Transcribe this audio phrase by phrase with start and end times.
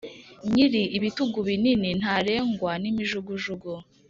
[0.51, 3.71] nyiri ibitugu bibni ntarengwa n’imijugujugu